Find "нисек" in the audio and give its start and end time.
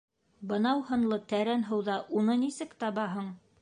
2.47-2.79